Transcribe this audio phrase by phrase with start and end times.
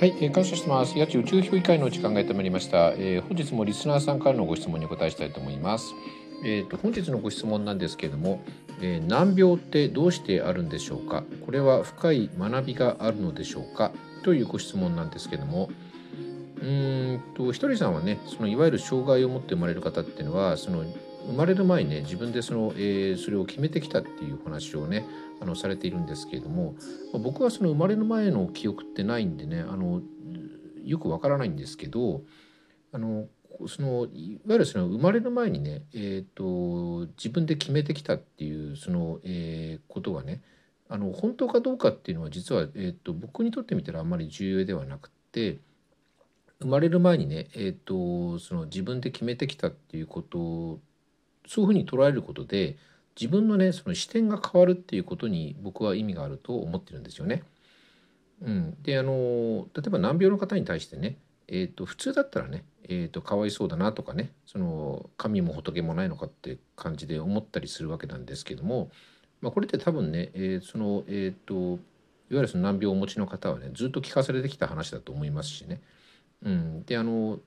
[0.00, 0.98] はい、えー、感謝してます。
[0.98, 3.20] 八千宇宙評議会の時間がやってまいりました、えー。
[3.20, 5.92] 本日もリスナーさんからのご質問にお答えしたいと思います。
[6.42, 8.42] えっ、と本日のご質問なんですけれども、
[8.80, 11.22] えー、難病ってどうしてあるんでしょうか？
[11.44, 13.92] これは深い学びがあるのでしょうか？
[14.24, 15.68] というご質問なんですけれども、
[16.62, 20.82] うんとひとりさんはね、そのいわゆる障害を持って生まれる方っていうのは、その
[21.26, 25.06] 生まれる前にね自分でその、えー、それを決めてきたっていう話をね
[25.40, 26.74] あのされているんですけれども
[27.12, 30.02] 僕はその生まれる前の記憶ってないんでねあの
[30.84, 32.22] よくわからないんですけど
[32.92, 33.26] あの
[33.68, 40.40] そのいわゆるその生まれる前にね、えーと、自分で決めてきたっていうその、えー、ことがね
[40.88, 45.58] あの本当かどうかっていうのは実は、えーと、僕にとってみたらあんまり重要ではなくて
[46.60, 50.80] 生まれる前にね、えーとその自分で決めてきたっていうこと
[51.50, 52.76] そういうふうに捉えることで
[53.20, 57.42] 自分のねその視点が変わるっていうことに僕は意味があると思ってるんですよね。
[58.40, 61.16] うん、であの例えば難病の方に対してね、
[61.48, 68.88] えーと、普通だったらね、えーと、かわいそうだなとかねその神も仏もないのかって感じで思ったりするわけなんですけども、
[69.40, 71.78] まあ、これって多分ね、えー、そのえっ、ー、といわ
[72.30, 75.80] ゆるその難病をお持ちの方はねずっと聞かされてきた話だと思いますしね。
[76.44, 77.40] うん、であの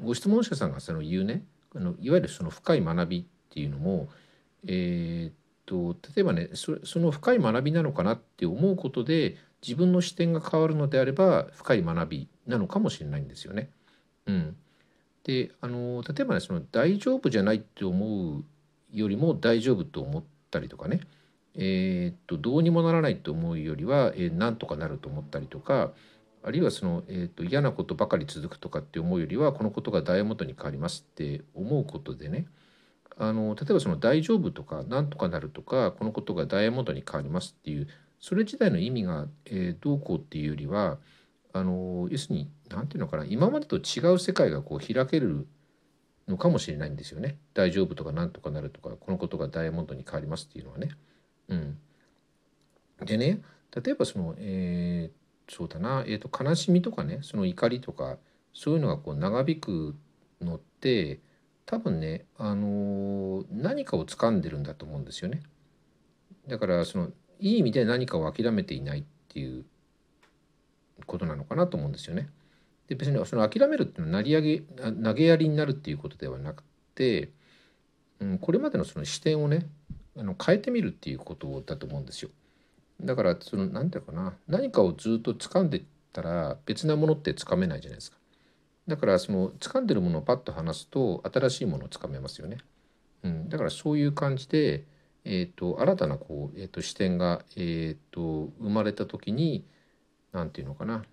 [0.00, 1.42] ご質問者さんがその言うね
[1.74, 4.08] あのいわゆるその深い学びっていうのも、
[4.66, 5.32] えー、っ
[5.66, 13.70] と例えばねその深い学びなのかなって思うことで自分の視点が変わるのであれば深い学びなのかもしれないんですよね。
[14.26, 14.56] うん、
[15.24, 18.44] であの例えばねその大丈夫じゃないって思う
[18.92, 21.00] よりも大丈夫と思ったりとかね、
[21.54, 25.92] えー、っとどうにもならないと思うよりは、えー、なんとかなると思ったりとか
[26.48, 32.46] あるいはその、えーと、嫌なことばかり続くとかって思うよりはこのことがダイヤモンドに変わりますって思うことでね
[33.18, 37.86] あの例えばその大丈夫とかなんとかなるとかこのことがダイヤモンドに変わりますっていう
[38.18, 40.96] それ自体の意味が、えー、どうこうっていうよりは
[41.52, 45.46] あの要するに何て言うのかな今までと違う世界がこう開ける
[46.28, 47.36] のかもしれないんですよね。
[47.52, 50.92] 大丈夫とかなんとかなるとかこのことがダイヤモンドに変わりますっていうのはね。
[51.48, 51.78] うん、
[53.04, 53.42] でね
[53.84, 55.17] 例えばその、えー
[55.48, 58.16] そうだな、えーと、悲しみとかねその怒りとか
[58.52, 59.96] そういうのがこう長引く
[60.40, 61.20] のって
[61.66, 65.42] 多分ね、あのー、何かを掴んでるんだと思うんですよね。
[66.46, 67.10] だからその
[67.40, 69.66] いい意味で何かを諦めていないっていう
[71.06, 72.30] ことなのかなと思うんですよね。
[72.88, 77.32] で別にその諦めるっていうのは成り上げ投げやりになるっていうことではなくて、
[78.20, 79.66] うん、これまでのその視点をね
[80.16, 82.30] あの変えてみるっていうことだと思うんですよ。
[83.00, 85.82] だからその何て言うかな何かをずっと掴んでっ
[86.12, 88.18] たら別なものって掴めないじゃないですか。
[88.88, 92.58] だからその掴んでるものをパッと離すと新しいものを掴めますよね。
[93.22, 94.84] うん、だからそういう感じで、
[95.24, 99.64] えーと、新たなこう、えーと、視点が、えーと、生まれた時に
[100.32, 101.04] 何て言うのかな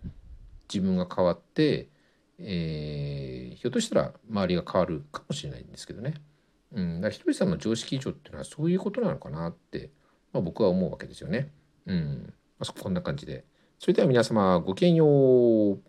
[0.72, 1.90] 自分が変わって、
[2.40, 6.14] えー、ひょっとしたら周りが変わるかもしれないんですけどね。
[6.72, 9.90] うん、だからひとりさんの常識以上っていうのはそういうことなのかなって、
[10.32, 11.52] まあ、僕は思うわけですよね。
[11.86, 13.46] うん、まあ、こんな感じで。
[13.80, 15.06] それでは皆様ごきげんよ
[15.74, 15.84] う。